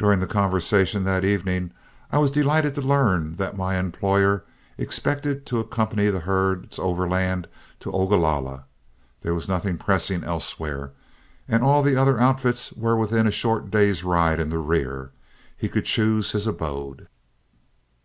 During 0.00 0.18
the 0.18 0.26
conversation 0.26 1.04
that 1.04 1.24
evening, 1.24 1.70
I 2.10 2.18
was 2.18 2.32
delighted 2.32 2.74
to 2.74 2.82
learn 2.82 3.34
that 3.34 3.56
my 3.56 3.78
employer 3.78 4.42
expected 4.76 5.46
to 5.46 5.60
accompany 5.60 6.08
the 6.08 6.18
herds 6.18 6.76
overland 6.76 7.46
to 7.78 7.92
Ogalalla. 7.92 8.64
There 9.22 9.32
was 9.32 9.46
nothing 9.46 9.78
pressing 9.78 10.24
elsewhere, 10.24 10.90
and 11.46 11.62
as 11.62 11.68
all 11.68 11.82
the 11.84 11.94
other 11.94 12.18
outfits 12.18 12.72
were 12.72 12.96
within 12.96 13.28
a 13.28 13.30
short 13.30 13.70
day's 13.70 14.02
ride 14.02 14.40
in 14.40 14.50
the 14.50 14.58
rear, 14.58 15.12
he 15.56 15.68
could 15.68 15.84
choose 15.84 16.32
his 16.32 16.48
abode. 16.48 17.06